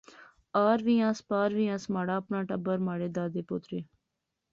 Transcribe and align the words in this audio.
آر 0.67 0.77
وی 0.85 0.95
آنس، 1.07 1.19
پار 1.29 1.49
وی 1.57 1.65
آنس، 1.73 1.83
مہاڑا 1.91 2.15
اپنا 2.21 2.39
ٹبر، 2.49 2.77
مہاڑے 2.85 3.07
دادے 3.15 3.41
پوترے 3.47 3.79